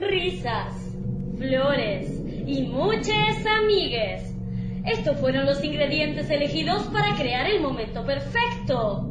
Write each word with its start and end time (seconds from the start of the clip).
risas, 0.00 0.74
flores 1.38 2.10
y 2.46 2.62
muchas 2.62 3.44
amigues. 3.46 4.34
Estos 4.86 5.18
fueron 5.20 5.46
los 5.46 5.62
ingredientes 5.62 6.30
elegidos 6.30 6.84
para 6.84 7.14
crear 7.16 7.46
el 7.46 7.60
momento 7.60 8.04
perfecto. 8.04 9.06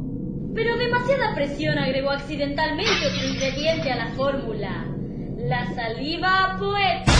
Pero 0.54 0.76
demasiada 0.76 1.34
presión 1.34 1.78
agregó 1.78 2.10
accidentalmente 2.10 3.06
otro 3.06 3.28
ingrediente 3.28 3.92
a 3.92 3.96
la 3.96 4.08
fórmula. 4.14 4.86
La 5.38 5.72
saliva 5.74 6.56
poética. 6.58 7.12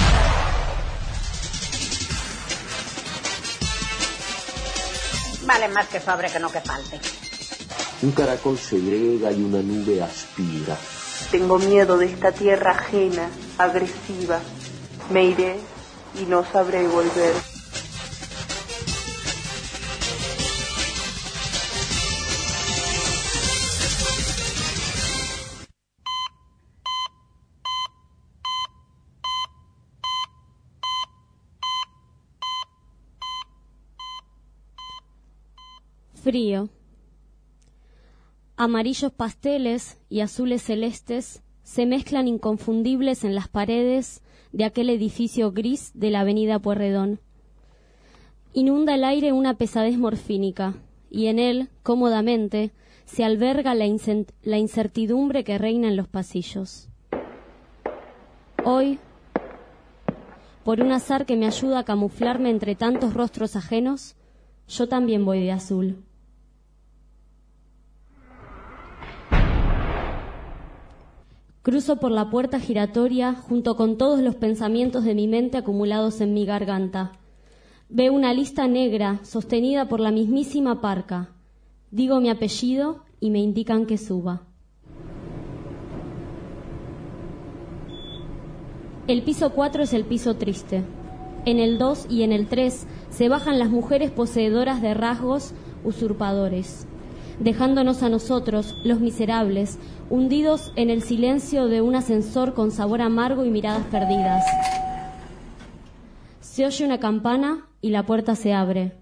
Vale 5.46 5.68
más 5.68 5.88
que 5.88 6.00
sobre 6.00 6.28
que 6.28 6.38
no 6.38 6.50
que 6.50 6.60
falte. 6.60 7.00
Un 8.02 8.12
caracol 8.12 8.58
segrega 8.58 9.32
y 9.32 9.42
una 9.42 9.62
nube 9.62 10.02
aspira. 10.02 10.76
Tengo 11.30 11.58
miedo 11.58 11.98
de 11.98 12.06
esta 12.06 12.32
tierra 12.32 12.72
ajena, 12.72 13.30
agresiva. 13.62 14.40
Me 15.10 15.24
iré 15.24 15.56
y 16.20 16.24
no 16.24 16.44
sabré 16.44 16.86
volver. 16.88 17.34
Frío. 36.22 36.68
Amarillos 38.56 39.12
pasteles 39.12 39.96
y 40.10 40.20
azules 40.20 40.62
celestes 40.62 41.42
se 41.62 41.86
mezclan 41.86 42.28
inconfundibles 42.28 43.24
en 43.24 43.34
las 43.34 43.48
paredes 43.48 44.22
de 44.52 44.64
aquel 44.64 44.90
edificio 44.90 45.52
gris 45.52 45.92
de 45.94 46.10
la 46.10 46.20
avenida 46.20 46.58
Puerredón. 46.58 47.20
Inunda 48.52 48.94
el 48.94 49.04
aire 49.04 49.32
una 49.32 49.54
pesadez 49.54 49.96
morfínica, 49.96 50.74
y 51.10 51.26
en 51.26 51.38
él, 51.38 51.68
cómodamente, 51.82 52.72
se 53.04 53.24
alberga 53.24 53.74
la, 53.74 53.86
la 54.42 54.58
incertidumbre 54.58 55.44
que 55.44 55.58
reina 55.58 55.88
en 55.88 55.96
los 55.96 56.08
pasillos. 56.08 56.88
Hoy, 58.64 58.98
por 60.64 60.80
un 60.80 60.92
azar 60.92 61.26
que 61.26 61.36
me 61.36 61.46
ayuda 61.46 61.80
a 61.80 61.84
camuflarme 61.84 62.50
entre 62.50 62.74
tantos 62.74 63.14
rostros 63.14 63.56
ajenos, 63.56 64.16
yo 64.68 64.88
también 64.88 65.24
voy 65.24 65.40
de 65.40 65.52
azul. 65.52 66.04
Cruzo 71.70 72.00
por 72.00 72.10
la 72.10 72.30
puerta 72.30 72.58
giratoria 72.58 73.32
junto 73.32 73.76
con 73.76 73.96
todos 73.96 74.18
los 74.18 74.34
pensamientos 74.34 75.04
de 75.04 75.14
mi 75.14 75.28
mente 75.28 75.56
acumulados 75.56 76.20
en 76.20 76.34
mi 76.34 76.44
garganta. 76.44 77.12
Veo 77.88 78.12
una 78.12 78.34
lista 78.34 78.66
negra 78.66 79.20
sostenida 79.22 79.88
por 79.88 80.00
la 80.00 80.10
mismísima 80.10 80.80
parca. 80.80 81.28
Digo 81.92 82.20
mi 82.20 82.28
apellido 82.28 83.04
y 83.20 83.30
me 83.30 83.38
indican 83.38 83.86
que 83.86 83.98
suba. 83.98 84.42
El 89.06 89.22
piso 89.22 89.50
4 89.50 89.84
es 89.84 89.92
el 89.92 90.04
piso 90.06 90.34
triste. 90.34 90.82
En 91.44 91.60
el 91.60 91.78
2 91.78 92.06
y 92.10 92.24
en 92.24 92.32
el 92.32 92.48
3 92.48 92.84
se 93.10 93.28
bajan 93.28 93.60
las 93.60 93.70
mujeres 93.70 94.10
poseedoras 94.10 94.82
de 94.82 94.94
rasgos 94.94 95.52
usurpadores 95.84 96.88
dejándonos 97.40 98.02
a 98.02 98.08
nosotros, 98.08 98.76
los 98.84 99.00
miserables, 99.00 99.78
hundidos 100.08 100.72
en 100.76 100.90
el 100.90 101.02
silencio 101.02 101.66
de 101.66 101.82
un 101.82 101.96
ascensor 101.96 102.54
con 102.54 102.70
sabor 102.70 103.02
amargo 103.02 103.44
y 103.44 103.50
miradas 103.50 103.84
perdidas. 103.86 104.44
Se 106.40 106.66
oye 106.66 106.84
una 106.84 107.00
campana 107.00 107.66
y 107.80 107.90
la 107.90 108.04
puerta 108.04 108.36
se 108.36 108.52
abre. 108.52 108.92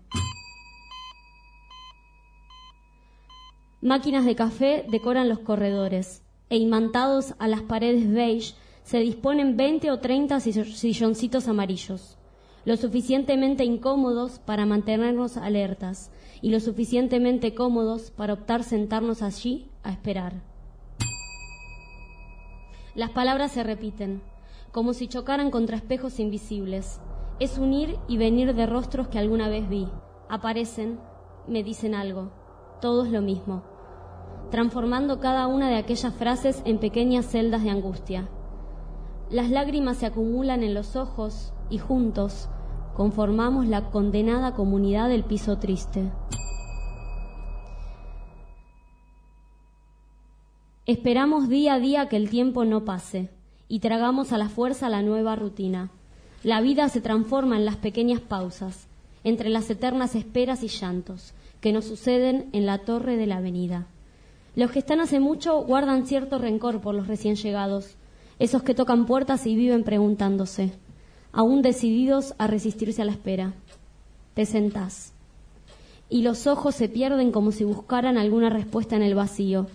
Máquinas 3.81 4.25
de 4.25 4.35
café 4.35 4.85
decoran 4.91 5.29
los 5.29 5.39
corredores 5.39 6.23
e 6.51 6.57
imantados 6.57 7.35
a 7.39 7.47
las 7.47 7.63
paredes 7.63 8.11
beige 8.11 8.55
se 8.83 8.99
disponen 8.99 9.57
20 9.57 9.91
o 9.91 9.99
30 9.99 10.41
silloncitos 10.41 11.47
amarillos, 11.47 12.18
lo 12.69 12.77
suficientemente 12.77 13.65
incómodos 13.65 14.41
para 14.41 14.67
mantenernos 14.67 15.39
alertas, 15.39 16.11
y 16.43 16.51
lo 16.51 16.61
suficientemente 16.61 17.55
cómodos 17.55 18.11
para 18.11 18.35
optar 18.35 18.63
sentarnos 18.63 19.23
allí 19.23 19.71
a 19.83 19.91
esperar. 19.91 20.43
Las 22.95 23.09
palabras 23.09 23.53
se 23.53 23.63
repiten, 23.63 24.21
como 24.71 24.93
si 24.93 25.09
chocaran 25.09 25.51
contra 25.51 25.77
espejos 25.79 26.21
invisibles. 26.21 27.01
Es 27.41 27.57
un 27.57 27.73
ir 27.73 27.97
y 28.07 28.19
venir 28.19 28.55
de 28.55 28.67
rostros 28.67 29.09
que 29.09 29.19
alguna 29.19 29.49
vez 29.49 29.67
vi. 29.67 29.89
Aparecen, 30.29 31.01
me 31.47 31.63
dicen 31.63 31.95
algo, 31.95 32.33
todos 32.83 33.09
lo 33.09 33.23
mismo, 33.23 33.63
transformando 34.51 35.21
cada 35.21 35.47
una 35.47 35.71
de 35.71 35.77
aquellas 35.77 36.13
frases 36.13 36.61
en 36.67 36.77
pequeñas 36.77 37.25
celdas 37.25 37.65
de 37.65 37.71
angustia. 37.71 38.29
Las 39.31 39.49
lágrimas 39.49 39.97
se 39.97 40.05
acumulan 40.05 40.63
en 40.63 40.75
los 40.75 40.97
ojos 40.97 41.55
y 41.71 41.79
juntos 41.79 42.51
conformamos 42.99 43.69
la 43.69 43.91
condenada 43.93 44.55
comunidad 44.55 45.09
del 45.09 45.23
piso 45.23 45.59
triste. 45.59 46.11
Esperamos 50.85 51.49
día 51.49 51.75
a 51.75 51.79
día 51.79 52.09
que 52.09 52.17
el 52.17 52.29
tiempo 52.29 52.65
no 52.65 52.85
pase 52.85 53.31
y 53.69 53.79
tragamos 53.79 54.33
a 54.33 54.37
la 54.37 54.49
fuerza 54.49 54.89
la 54.89 55.03
nueva 55.03 55.37
rutina. 55.37 55.93
La 56.43 56.61
vida 56.61 56.89
se 56.89 57.01
transforma 57.01 57.57
en 57.57 57.67
las 57.67 57.77
pequeñas 57.77 58.21
pausas, 58.21 58.89
entre 59.23 59.49
las 59.49 59.71
eternas 59.71 60.17
esperas 60.17 60.65
y 60.65 60.67
llantos 60.67 61.35
que 61.61 61.73
nos 61.73 61.85
suceden 61.85 62.51
en 62.53 62.67
la 62.67 62.79
torre 62.79 63.17
de 63.17 63.27
la 63.29 63.37
avenida. 63.37 63.87
Los 64.57 64.73
que 64.73 64.81
están 64.81 64.99
hace 64.99 65.21
mucho 65.21 65.61
guardan 65.63 66.05
cierto 66.05 66.39
rencor 66.39 66.81
por 66.81 66.97
los 66.97 67.07
recién 67.07 67.37
llegados, 67.37 67.95
esos 68.41 68.65
que 68.65 68.75
tocan 68.75 69.07
puertas 69.07 69.47
y 69.47 69.55
viven 69.55 69.85
preguntándose 69.85 70.73
aún 71.33 71.63
decididos 71.63 72.35
a 72.39 72.47
resistirse 72.47 73.03
a 73.03 73.05
la 73.05 73.13
espera. 73.13 73.55
Te 74.35 74.47
sentás. 74.47 75.13
Y 76.09 76.23
los 76.23 76.47
ojos 76.47 76.75
se 76.75 76.89
pierden 76.89 77.33
como 77.33 77.53
si 77.53 77.65
buscaran 77.65 78.17
alguna 78.17 78.51
respuesta 78.51 78.97
en 78.97 79.03
el 79.03 79.15
vacío. 79.15 79.67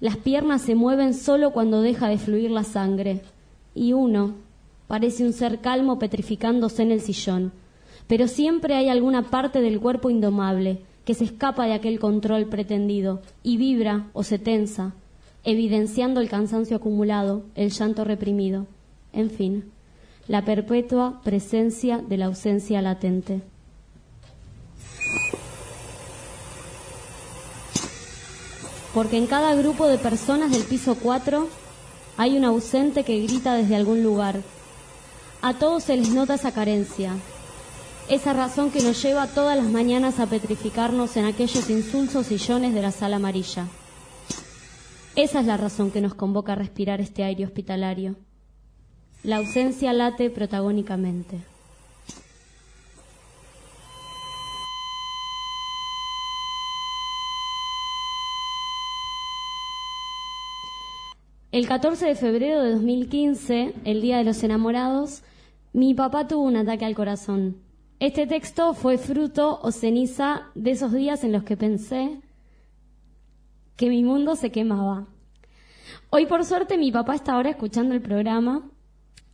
Las 0.00 0.16
piernas 0.16 0.62
se 0.62 0.74
mueven 0.74 1.14
solo 1.14 1.52
cuando 1.52 1.80
deja 1.80 2.08
de 2.08 2.18
fluir 2.18 2.50
la 2.50 2.64
sangre. 2.64 3.22
Y 3.74 3.92
uno 3.92 4.34
parece 4.86 5.24
un 5.24 5.32
ser 5.32 5.60
calmo 5.60 5.98
petrificándose 5.98 6.82
en 6.82 6.92
el 6.92 7.00
sillón. 7.00 7.52
Pero 8.06 8.28
siempre 8.28 8.74
hay 8.74 8.88
alguna 8.88 9.30
parte 9.30 9.62
del 9.62 9.80
cuerpo 9.80 10.10
indomable 10.10 10.82
que 11.06 11.14
se 11.14 11.24
escapa 11.24 11.66
de 11.66 11.72
aquel 11.72 11.98
control 11.98 12.46
pretendido 12.46 13.22
y 13.42 13.56
vibra 13.56 14.10
o 14.12 14.22
se 14.22 14.38
tensa, 14.38 14.94
evidenciando 15.44 16.20
el 16.20 16.28
cansancio 16.28 16.76
acumulado, 16.76 17.44
el 17.54 17.70
llanto 17.70 18.04
reprimido. 18.04 18.66
En 19.12 19.30
fin 19.30 19.72
la 20.26 20.44
perpetua 20.44 21.20
presencia 21.22 21.98
de 21.98 22.16
la 22.16 22.26
ausencia 22.26 22.80
latente. 22.80 23.42
Porque 28.94 29.18
en 29.18 29.26
cada 29.26 29.54
grupo 29.54 29.86
de 29.88 29.98
personas 29.98 30.52
del 30.52 30.62
piso 30.62 30.94
4 30.94 31.48
hay 32.16 32.36
un 32.38 32.44
ausente 32.44 33.02
que 33.02 33.20
grita 33.20 33.54
desde 33.54 33.76
algún 33.76 34.02
lugar. 34.02 34.40
A 35.42 35.54
todos 35.54 35.84
se 35.84 35.96
les 35.96 36.10
nota 36.10 36.34
esa 36.34 36.52
carencia, 36.52 37.12
esa 38.08 38.32
razón 38.32 38.70
que 38.70 38.82
nos 38.82 39.02
lleva 39.02 39.26
todas 39.26 39.56
las 39.56 39.66
mañanas 39.66 40.20
a 40.20 40.26
petrificarnos 40.26 41.16
en 41.16 41.26
aquellos 41.26 41.68
insulsos 41.68 42.26
sillones 42.26 42.72
de 42.72 42.82
la 42.82 42.92
sala 42.92 43.16
amarilla. 43.16 43.66
Esa 45.16 45.40
es 45.40 45.46
la 45.46 45.56
razón 45.56 45.90
que 45.90 46.00
nos 46.00 46.14
convoca 46.14 46.52
a 46.52 46.56
respirar 46.56 47.00
este 47.00 47.24
aire 47.24 47.44
hospitalario. 47.44 48.16
La 49.24 49.36
ausencia 49.36 49.94
late 49.94 50.28
protagónicamente. 50.28 51.40
El 61.52 61.66
14 61.66 62.04
de 62.04 62.14
febrero 62.16 62.62
de 62.62 62.72
2015, 62.72 63.72
el 63.84 64.02
Día 64.02 64.18
de 64.18 64.24
los 64.24 64.42
Enamorados, 64.42 65.22
mi 65.72 65.94
papá 65.94 66.26
tuvo 66.26 66.42
un 66.42 66.56
ataque 66.56 66.84
al 66.84 66.94
corazón. 66.94 67.56
Este 68.00 68.26
texto 68.26 68.74
fue 68.74 68.98
fruto 68.98 69.58
o 69.62 69.72
ceniza 69.72 70.48
de 70.54 70.72
esos 70.72 70.92
días 70.92 71.24
en 71.24 71.32
los 71.32 71.44
que 71.44 71.56
pensé 71.56 72.20
que 73.76 73.88
mi 73.88 74.04
mundo 74.04 74.36
se 74.36 74.50
quemaba. 74.50 75.06
Hoy 76.10 76.26
por 76.26 76.44
suerte 76.44 76.76
mi 76.76 76.92
papá 76.92 77.14
está 77.14 77.32
ahora 77.32 77.48
escuchando 77.48 77.94
el 77.94 78.02
programa 78.02 78.70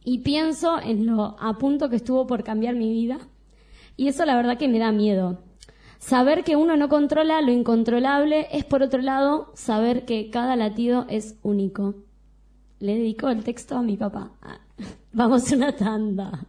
y 0.05 0.19
pienso 0.19 0.81
en 0.81 1.07
lo 1.07 1.37
a 1.39 1.59
punto 1.59 1.89
que 1.89 1.97
estuvo 1.97 2.27
por 2.27 2.45
cambiar 2.45 2.75
mi 2.75 2.91
vida. 2.91 3.19
Y 3.97 4.09
eso 4.09 4.25
la 4.25 4.37
verdad 4.37 4.59
que 4.59 4.69
me 4.69 4.79
da 4.79 4.93
miedo. 4.93 5.39
Saber 5.99 6.45
que 6.45 6.57
uno 6.57 6.77
no 6.77 6.89
controla 6.89 7.43
lo 7.43 7.53
incontrolable 7.53 8.49
es, 8.53 8.65
por 8.65 8.83
otro 8.83 9.03
lado, 9.03 9.53
saber 9.55 10.07
que 10.07 10.31
cada 10.31 10.57
latido 10.57 11.05
es 11.09 11.39
único. 11.43 11.95
le 12.79 12.97
dedico 12.97 13.29
el 13.29 13.45
texto 13.45 13.77
a 13.77 13.83
mi 13.83 13.99
papá. 13.99 14.33
Ah, 14.41 14.61
Vamos 15.13 15.53
una 15.53 15.73
tanda. 15.77 16.47